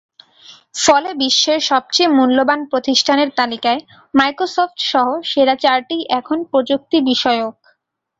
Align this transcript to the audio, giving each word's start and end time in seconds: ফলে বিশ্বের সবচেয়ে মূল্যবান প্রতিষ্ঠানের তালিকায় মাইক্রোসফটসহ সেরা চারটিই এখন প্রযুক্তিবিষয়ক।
ফলে 0.75 1.09
বিশ্বের 1.21 1.59
সবচেয়ে 1.71 2.13
মূল্যবান 2.17 2.59
প্রতিষ্ঠানের 2.71 3.29
তালিকায় 3.39 3.81
মাইক্রোসফটসহ 4.13 5.07
সেরা 5.31 5.55
চারটিই 5.63 6.03
এখন 6.19 6.37
প্রযুক্তিবিষয়ক। 6.51 7.55